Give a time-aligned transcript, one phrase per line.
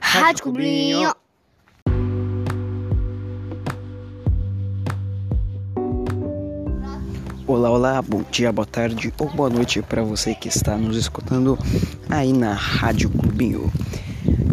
[0.00, 1.14] Rádio Clubinho.
[7.46, 11.58] Olá, olá, bom dia, boa tarde ou boa noite para você que está nos escutando
[12.10, 13.72] aí na Rádio Clubinho.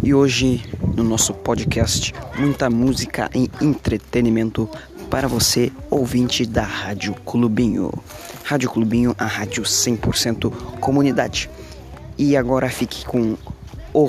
[0.04, 0.64] E hoje
[0.96, 4.70] no nosso podcast, muita música e entretenimento
[5.10, 7.92] para você, ouvinte da Rádio Clubinho.
[8.44, 11.50] Rádio Clubinho, a rádio 100% comunidade.
[12.18, 13.36] E agora fique com
[13.92, 14.06] O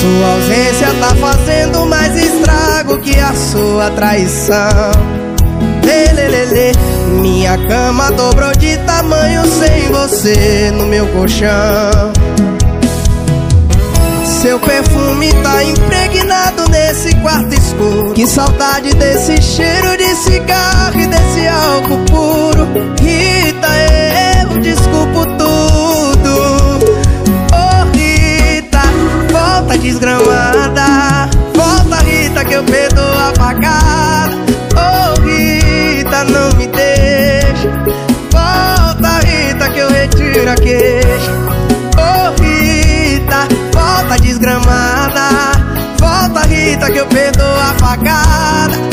[0.00, 4.90] Sua ausência tá fazendo mais estrago que a sua traição.
[5.84, 6.72] Lelelele,
[7.20, 12.12] minha cama dobrou de tamanho sem você no meu colchão.
[14.40, 18.14] Seu perfume tá impregnado nesse quarto escuro.
[18.14, 22.66] Que saudade desse cheiro de cigarro e desse álcool puro.
[23.02, 23.68] Rita,
[24.48, 25.09] eu desculpo
[29.90, 31.28] desgramada.
[31.54, 34.36] Volta Rita que eu perdoo a facada.
[34.76, 37.68] Oh Rita, não me deixa.
[38.30, 41.32] Volta Rita que eu retiro a queixa.
[41.98, 45.28] Oh Rita, volta desgramada.
[45.98, 48.89] Volta Rita que eu perdoo a facada.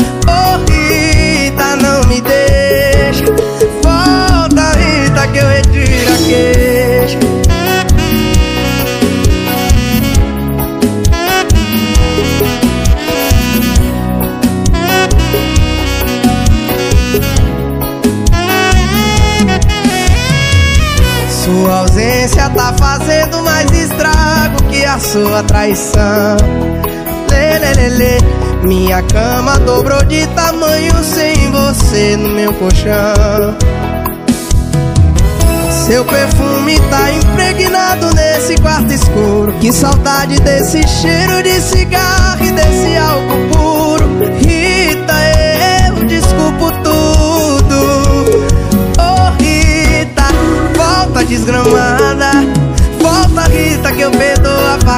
[25.00, 26.36] Sua traição.
[27.30, 28.18] Lelelele,
[28.62, 33.56] minha cama dobrou de tamanho sem você no meu colchão.
[35.86, 39.52] Seu perfume tá impregnado nesse quarto escuro.
[39.60, 43.67] Que saudade desse cheiro de cigarro e desse álcool puro.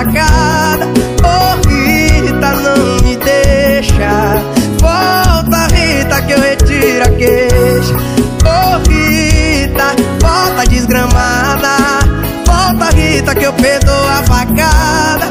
[0.01, 0.87] Perdoo a facada.
[1.25, 4.43] Oh Rita, não me deixa.
[4.81, 7.95] Volta Rita que eu retiro a queixa.
[8.45, 11.77] Oh Rita, volta desgramada.
[12.47, 15.30] Volta Rita que eu perdoo a facada.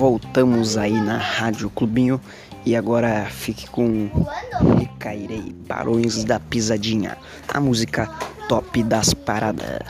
[0.00, 2.18] Voltamos aí na Rádio Clubinho
[2.64, 4.08] e agora fique com
[4.78, 8.08] Recairei Barões da Pisadinha, a música
[8.48, 9.80] top das paradas.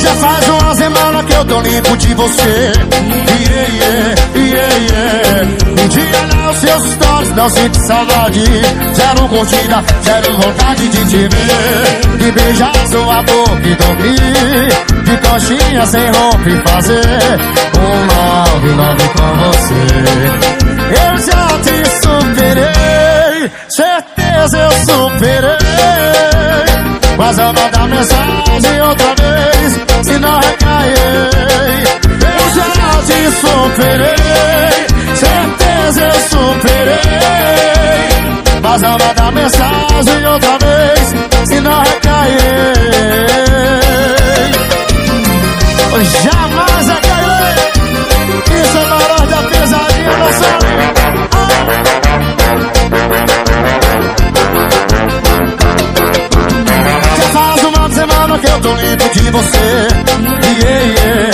[0.00, 3.01] Já faz uma semana que eu tô limpo de você.
[7.12, 8.44] Stories, não sinto saudade.
[8.94, 12.18] Zero curtida, zero vontade de te ver.
[12.18, 14.68] De beijar sua boca e dormir.
[15.04, 17.38] De coxinha sem roupa e fazer
[17.78, 19.82] um love, love com você.
[20.92, 25.62] Eu já te superei, certeza eu superei.
[27.16, 29.72] Mas eu mandar mensagem outra vez
[30.02, 31.84] Se não recairei
[32.22, 32.70] Eu já
[33.06, 34.16] te superei
[35.14, 35.61] Certeza
[35.96, 37.52] eu superei.
[38.62, 41.14] Mas eu mandar mensagem outra vez
[41.48, 42.72] Se não recairei
[46.22, 47.54] Jamais recairei.
[48.62, 50.66] Isso é barulho da pesadinha não sabe
[57.18, 59.88] Já faz uma semana que eu tô limpo de você.
[60.62, 61.31] Yeah, yeah,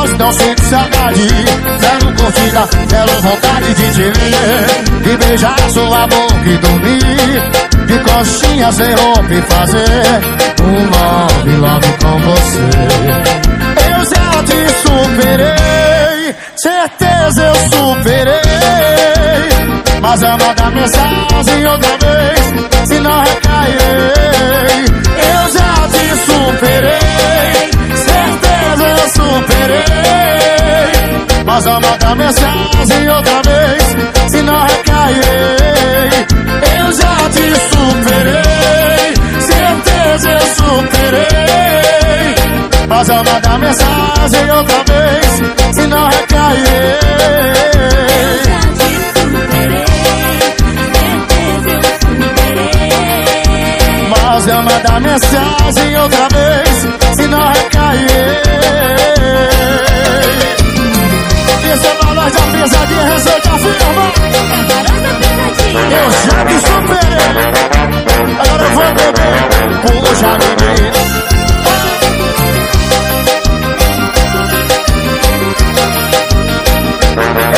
[0.00, 1.28] stories, não sinto saudade
[1.78, 5.12] Zero curtida, zero vontade de te ver.
[5.12, 7.42] E beijar sua boca e dormir
[7.86, 10.20] De coxinha sem roupa e fazer
[10.62, 12.70] Um love, love com você.
[13.90, 18.40] Eu já te superei Certeza eu superei.
[20.00, 24.84] Mas eu mandar mensagem outra vez Se não recairei.
[25.32, 29.90] Eu já te superei Certeza eu superei.
[31.44, 33.96] Mas mandar mensagem outra vez
[34.30, 36.10] Se não recairei.
[36.78, 41.26] Eu já te superei Certeza eu superei.
[42.88, 46.99] Mas mandar mensagem outra vez Se não recairei
[54.62, 56.68] Mas eu mandar mensagem outra vez
[57.16, 58.42] Se não recair.
[61.72, 64.12] Esse nós da pesadinha Receita firma
[65.90, 67.20] Eu já te superei.
[68.38, 69.38] Agora eu vou beber
[69.82, 71.00] Puxa menina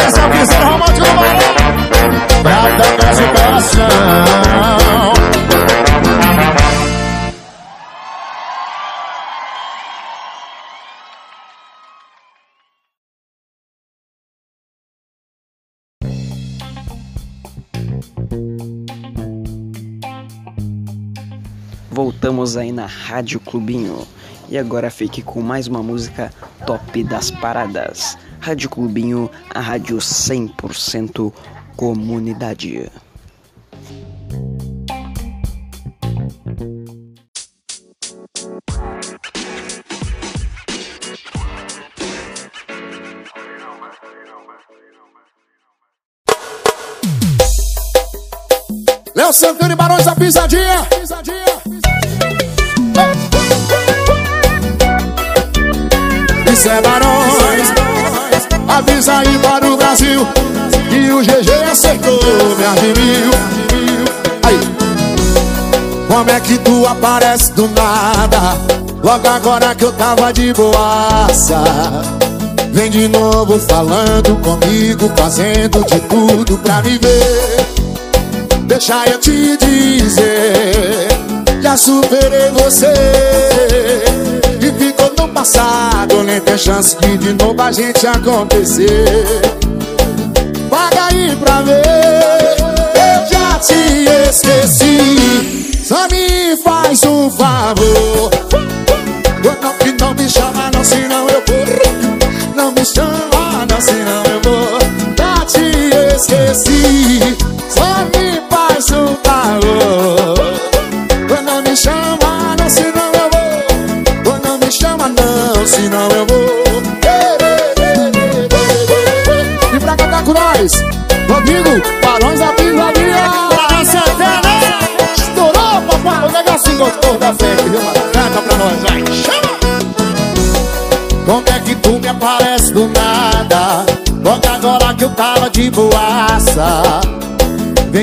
[0.07, 1.23] Essa é visão romântica do
[2.43, 5.22] Prata, casa e coração
[21.91, 24.07] Voltamos aí na Rádio Clubinho.
[24.49, 26.33] E agora fique com mais uma música
[26.67, 28.17] top das paradas.
[28.41, 31.33] Rádio Clubinho, a rádio 100%
[31.77, 32.91] comunidade.
[56.73, 57.69] É Barões.
[58.69, 60.27] Avisa aí para o Brasil.
[60.91, 62.21] E o GG acertou,
[62.57, 63.31] me admiro.
[64.43, 64.59] Aí.
[66.09, 68.57] Como é que tu aparece do nada?
[69.03, 71.63] Logo agora que eu tava de boaça.
[72.73, 77.67] Vem de novo falando comigo, fazendo de tudo pra me ver.
[78.65, 81.09] Deixa eu te dizer,
[81.61, 84.22] já superei você
[85.33, 89.43] passado, nem tem chance de de novo a gente acontecer.
[90.71, 91.83] Paga aí pra ver,
[92.95, 93.75] eu já te
[94.31, 95.85] esqueci.
[95.85, 98.31] Só me faz um favor.
[99.63, 101.62] Não, que não me chama não, senão eu vou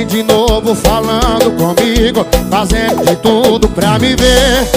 [0.10, 4.68] de novo falando comigo Fazendo de tudo pra me ver.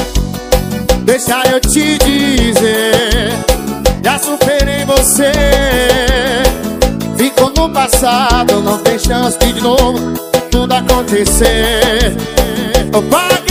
[1.05, 3.33] Deixa eu te dizer
[4.03, 5.33] Já superei você.
[7.17, 10.13] Ficou no passado Não tem chance de de novo
[10.51, 12.17] Tudo acontecer.
[13.11, 13.42] Paga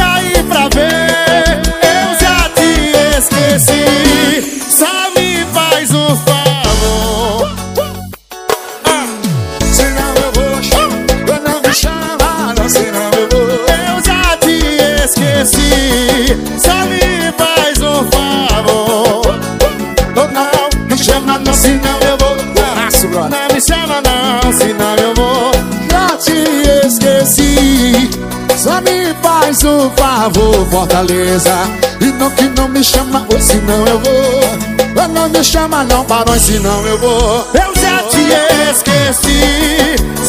[30.22, 31.52] um favor, Fortaleza.
[32.00, 35.08] E não que não me chama, ou senão eu vou.
[35.08, 37.48] Não me chama não, barões, senão eu vou.
[37.54, 38.22] Eu já te
[38.72, 40.21] esqueci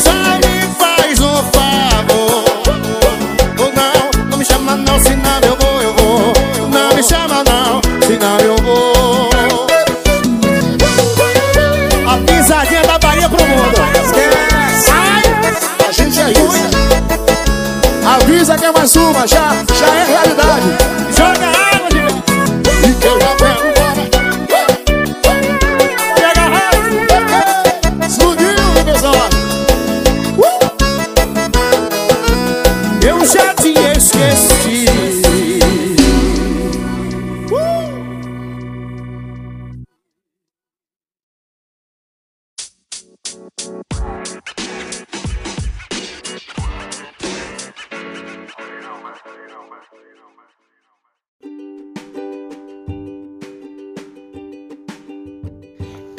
[19.26, 21.01] já, já é realidade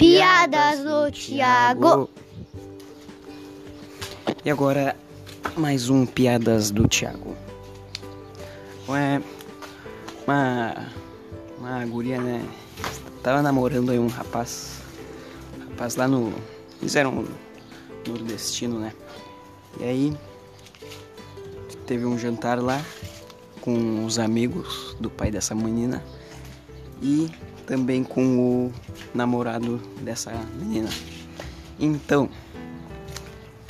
[0.04, 2.10] Piadas do Tiago.
[4.44, 4.98] E agora,
[5.56, 7.38] mais um Piadas do Tiago.
[8.90, 9.22] Ué,
[10.28, 10.92] uma,
[11.58, 12.46] uma guria, né?
[13.24, 14.82] Tava namorando aí um rapaz.
[15.58, 16.34] Um rapaz lá no.
[16.82, 17.24] Eles eram
[18.06, 18.92] nordestino, né?
[19.80, 20.18] E aí,
[21.88, 22.84] teve um jantar lá
[23.62, 26.04] com os amigos do pai dessa menina
[27.02, 27.32] e
[27.66, 28.74] também com o
[29.14, 30.90] namorado dessa menina.
[31.80, 32.30] Então,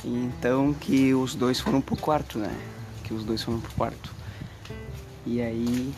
[0.04, 2.50] então que os dois foram pro quarto, né?
[3.02, 4.14] Que os dois foram pro quarto.
[5.26, 5.92] E aí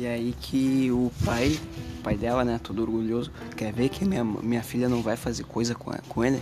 [0.00, 1.60] e aí que o pai,
[1.98, 5.44] o pai dela, né, todo orgulhoso, quer ver que minha, minha filha não vai fazer
[5.44, 6.40] coisa com, com ele.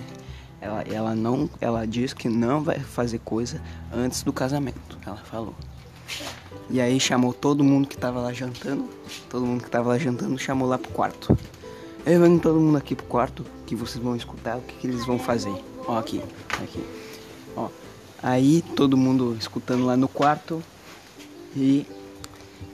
[0.60, 3.60] Ela, ela não, ela diz que não vai fazer coisa
[3.92, 4.96] antes do casamento.
[5.04, 5.56] Ela falou.
[6.70, 8.84] E aí chamou todo mundo que tava lá jantando.
[9.30, 11.36] Todo mundo que tava lá jantando chamou lá pro quarto.
[12.04, 15.04] Aí vem todo mundo aqui pro quarto que vocês vão escutar o que, que eles
[15.04, 15.54] vão fazer.
[15.86, 16.22] Ó aqui,
[16.62, 16.84] aqui.
[17.56, 17.68] Ó.
[18.22, 20.62] Aí todo mundo escutando lá no quarto.
[21.56, 21.86] E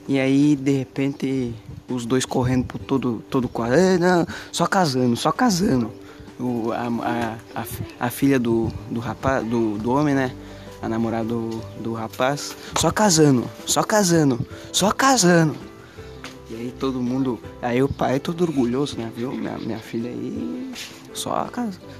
[0.07, 1.55] e aí de repente
[1.89, 3.75] os dois correndo por todo todo quarto.
[3.75, 5.91] É, não, só casando, só casando.
[6.39, 7.65] O, a, a, a,
[8.07, 10.35] a filha do, do rapaz, do, do homem, né?
[10.85, 11.49] A namorada do,
[11.79, 14.39] do rapaz, só casando, só casando,
[14.71, 15.55] só casando.
[16.47, 19.11] E aí todo mundo, aí o pai todo orgulhoso, né?
[19.15, 19.31] Viu?
[19.31, 20.71] Minha, minha filha aí,
[21.11, 21.49] só,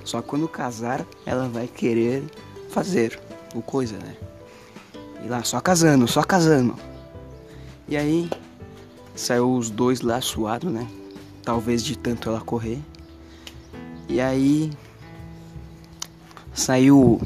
[0.04, 2.24] só quando casar ela vai querer
[2.70, 3.20] fazer
[3.56, 4.16] o coisa, né?
[5.26, 6.76] E lá, só casando, só casando.
[7.88, 8.30] E aí
[9.16, 10.88] saiu os dois lá suados, né?
[11.44, 12.80] Talvez de tanto ela correr.
[14.08, 14.72] E aí
[16.54, 17.20] saiu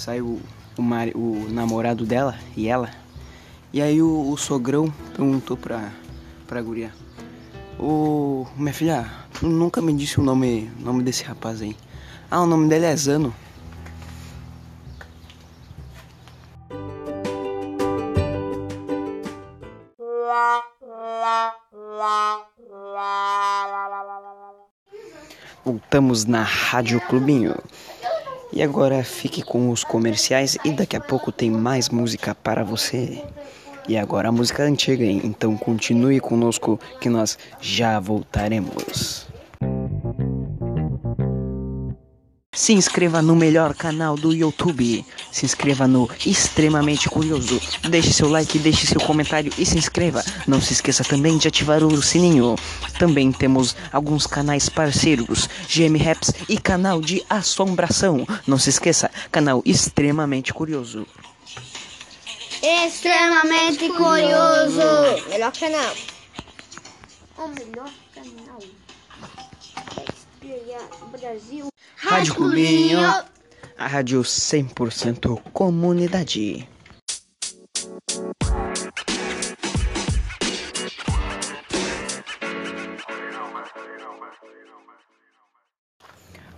[0.00, 0.40] saiu
[0.78, 0.82] o,
[1.14, 2.90] o namorado dela e ela.
[3.72, 5.92] E aí o, o sogrão perguntou pra,
[6.46, 6.90] pra guria.
[7.78, 11.76] Ô, minha filha, tu nunca me disse o nome, nome desse rapaz aí.
[12.30, 13.34] Ah, o nome dele é Zano.
[25.62, 27.54] Voltamos na Rádio Clubinho.
[28.52, 33.22] E agora fique com os comerciais e daqui a pouco tem mais música para você.
[33.88, 35.20] E agora a música antiga, hein?
[35.24, 39.29] então continue conosco que nós já voltaremos.
[42.70, 45.04] Se inscreva no melhor canal do YouTube.
[45.32, 47.60] Se inscreva no Extremamente Curioso.
[47.88, 50.22] Deixe seu like, deixe seu comentário e se inscreva.
[50.46, 52.54] Não se esqueça também de ativar o sininho.
[52.96, 58.24] Também temos alguns canais parceiros, GM Raps e canal de assombração.
[58.46, 61.04] Não se esqueça, canal Extremamente Curioso.
[62.62, 64.80] Extremamente curioso.
[65.28, 65.92] Melhor canal.
[67.36, 68.60] O melhor canal.
[71.10, 71.69] Brasil.
[72.02, 72.98] Rádio Clubinho,
[73.78, 76.66] a rádio 100% comunidade.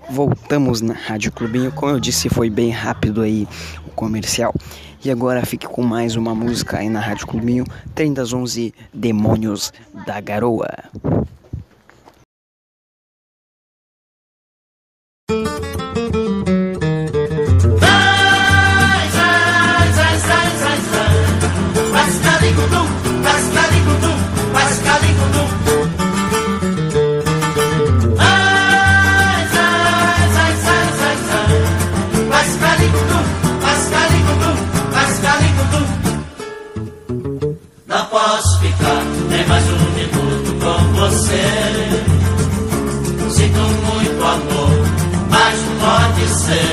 [0.08, 3.49] Voltamos na Rádio Clubinho, como eu disse, foi bem rápido aí
[3.87, 4.54] o comercial.
[5.04, 9.72] E agora fique com mais uma música aí na Rádio Clubinho, 30 às 11, Demônios
[10.06, 10.68] da Garoa.
[46.42, 46.72] Say.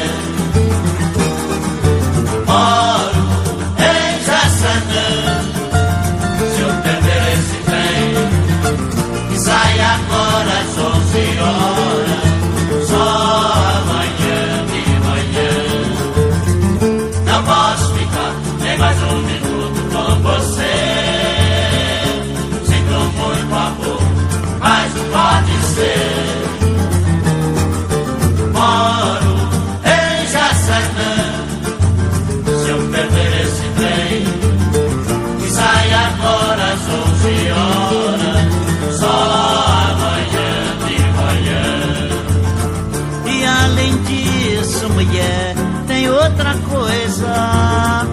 [46.69, 48.07] coisa.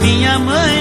[0.00, 0.77] Minha mãe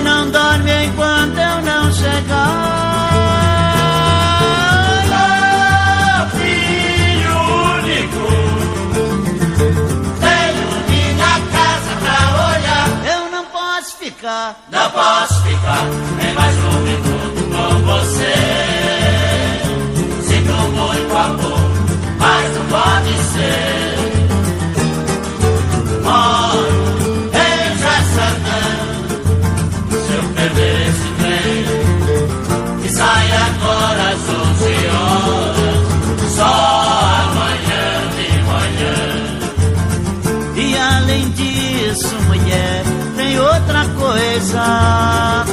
[44.07, 45.45] coisa.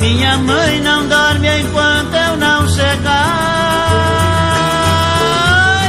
[0.00, 3.46] Minha mãe não dorme enquanto eu não chegar.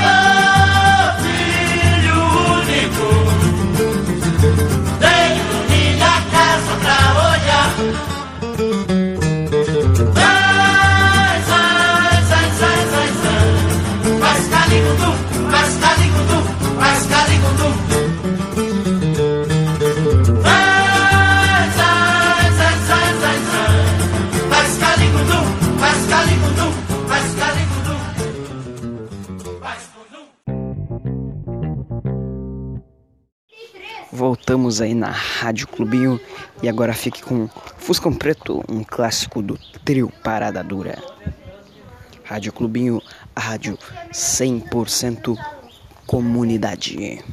[0.06, 2.18] Meu filho
[2.56, 3.10] único,
[5.04, 7.00] tenho minha casa pra
[7.30, 7.70] olhar.
[10.14, 11.70] Vai, vai,
[12.32, 13.44] vai, vai, vai, vai.
[14.22, 15.16] Vai, caligundum,
[15.52, 15.70] vai,
[34.18, 36.20] Voltamos aí na Rádio Clubinho
[36.64, 37.48] e agora fique com
[37.78, 40.98] Fuscão Preto, um clássico do trio Parada Dura.
[42.24, 43.00] Rádio Clubinho,
[43.36, 43.78] a rádio
[44.12, 45.38] 100%
[46.08, 47.24] comunidade.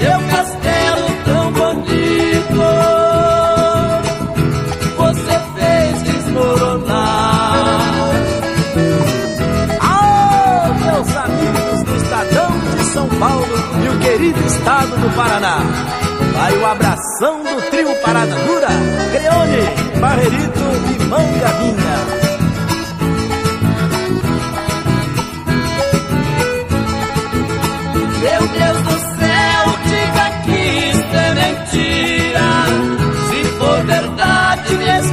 [0.00, 2.60] Meu castelo tão bonito
[4.96, 7.50] Você fez desmoronar
[9.80, 13.46] Alô, meus amigos do Estadão de São Paulo
[13.84, 15.58] e o querido estado do Paraná.
[16.34, 18.68] Vai o abração do trio Parada Dura,
[19.12, 22.19] Creone, Barrerito e Mangavinha.
[34.70, 35.10] Tienes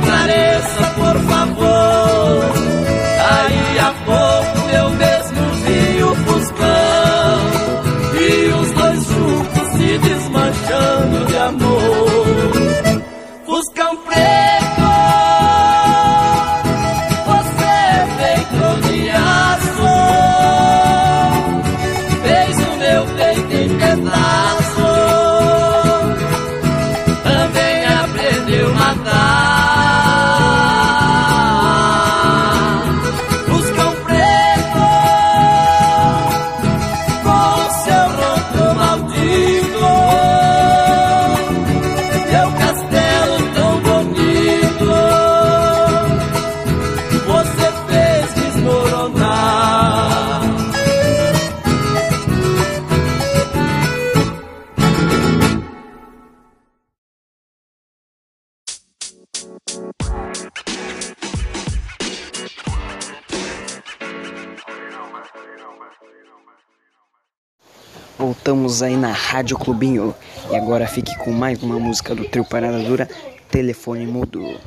[68.18, 70.14] Voltamos aí na Rádio Clubinho
[70.50, 73.08] e agora fique com mais uma música do trio Parada Dura,
[73.52, 74.60] Telefone Mudo.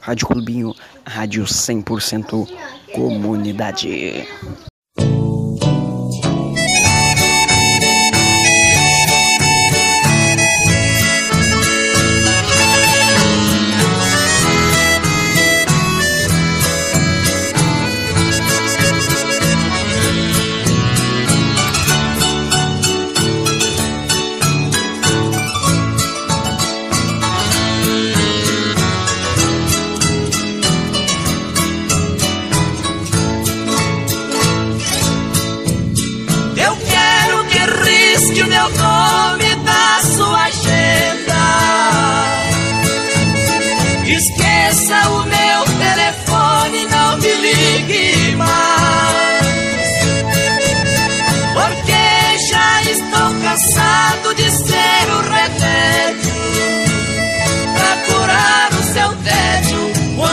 [0.00, 2.48] Rádio Clubinho, rádio 100%
[2.94, 4.26] comunidade.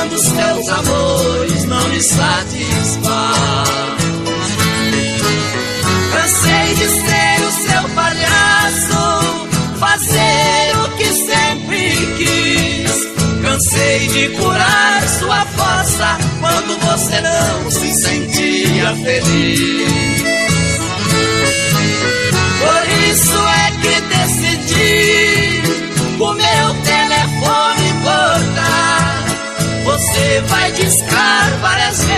[0.03, 3.03] Quando os teus amores não lhe satisfazem.
[6.11, 9.47] Cansei de ser o seu palhaço,
[9.79, 12.91] fazer o que sempre quis.
[13.41, 20.42] Cansei de curar sua força quando você não se sentia feliz.
[30.47, 32.12] Vai discar várias vezes,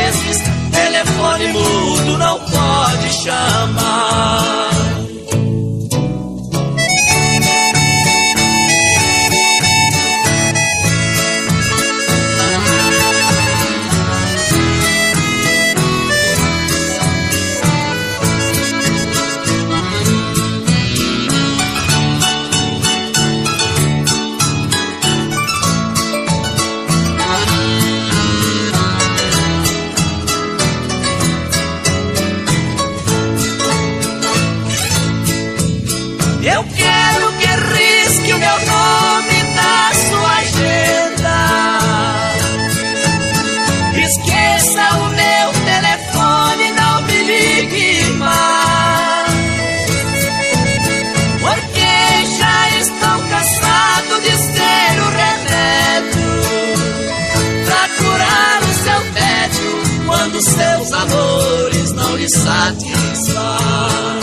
[62.29, 64.15] satisfazem.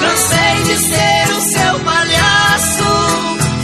[0.00, 2.84] Cansei de ser o seu palhaço,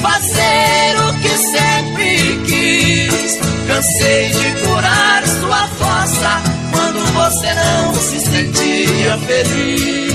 [0.03, 3.39] fazer o que sempre quis.
[3.67, 10.06] Cansei de curar sua força quando você não se sentia feliz.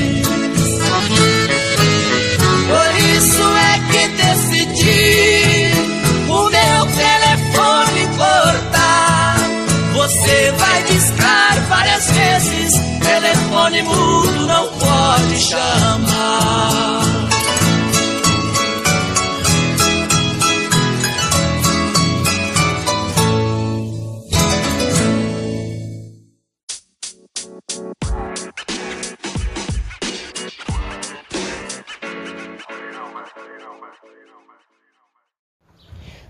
[13.84, 16.32] Mudo não pode chamar.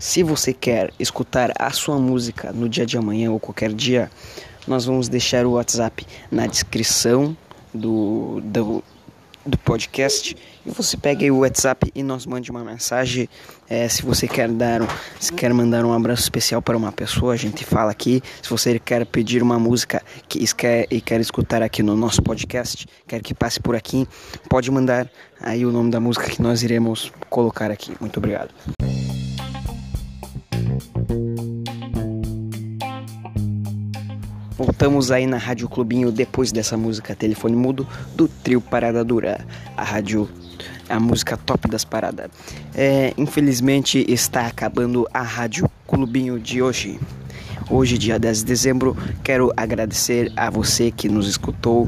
[0.02, 4.12] Se você quer escutar a sua música no dia de amanhã ou qualquer dia,
[4.68, 7.38] nós vamos deixar o WhatsApp na descrição
[7.73, 8.84] do, do,
[9.45, 10.36] do podcast.
[10.65, 13.27] E você pega aí o WhatsApp e nos mande uma mensagem.
[13.69, 14.88] É, se você quer dar um,
[15.19, 18.21] se quer mandar um abraço especial para uma pessoa, a gente fala aqui.
[18.41, 22.86] Se você quer pedir uma música que quer, e quer escutar aqui no nosso podcast,
[23.07, 24.07] quer que passe por aqui,
[24.49, 27.93] pode mandar aí o nome da música que nós iremos colocar aqui.
[27.99, 28.51] Muito obrigado.
[34.82, 39.46] Voltamos aí na Rádio Clubinho depois dessa música Telefone Mudo do trio Parada Dura,
[39.78, 40.28] a rádio,
[40.89, 42.32] a música top das paradas.
[42.74, 47.00] É, infelizmente está acabando a Rádio Clubinho de hoje.
[47.70, 51.88] Hoje, dia 10 de dezembro, quero agradecer a você que nos escutou.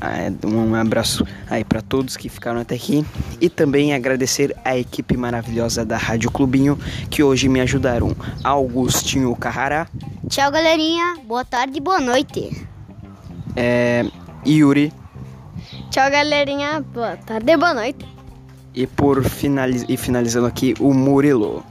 [0.00, 3.04] É, Um abraço aí para todos que ficaram até aqui
[3.40, 6.78] e também agradecer a equipe maravilhosa da Rádio Clubinho
[7.10, 8.16] que hoje me ajudaram.
[8.42, 9.86] Augustinho Carrara,
[10.28, 11.16] Tchau, galerinha.
[11.26, 12.66] Boa tarde e boa noite.
[13.56, 14.04] é,
[14.46, 14.92] Yuri
[15.90, 16.80] Tchau, galerinha.
[16.94, 18.06] Boa tarde e boa noite.
[18.74, 21.64] e por finaliz e finalizando aqui o Murilo.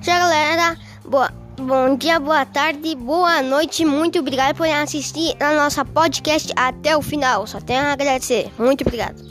[0.00, 0.76] Tchau, galera.
[1.08, 3.84] Boa, bom dia, boa tarde, boa noite.
[3.84, 7.46] Muito obrigado por assistir a nossa podcast até o final.
[7.46, 8.50] Só tenho a agradecer.
[8.58, 9.22] Muito obrigado.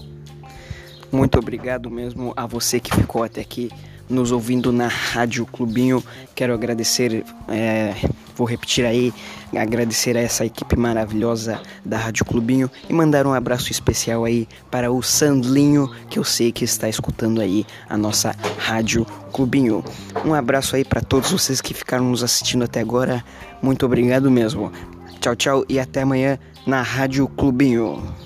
[1.11, 3.69] Muito obrigado mesmo a você que ficou até aqui
[4.09, 6.03] nos ouvindo na Rádio Clubinho.
[6.33, 7.93] Quero agradecer, é,
[8.35, 9.13] vou repetir aí,
[9.55, 14.91] agradecer a essa equipe maravilhosa da Rádio Clubinho e mandar um abraço especial aí para
[14.91, 19.83] o Sandlinho, que eu sei que está escutando aí a nossa Rádio Clubinho.
[20.25, 23.23] Um abraço aí para todos vocês que ficaram nos assistindo até agora.
[23.61, 24.71] Muito obrigado mesmo.
[25.19, 28.24] Tchau, tchau e até amanhã na Rádio Clubinho.